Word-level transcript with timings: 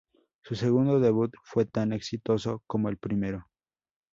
Su 0.41 0.55
segundo 0.55 0.99
debut 0.99 1.31
fue 1.43 1.67
tan 1.67 1.93
exitoso 1.93 2.63
como 2.65 2.89
el 2.89 2.97
primero. 2.97 3.45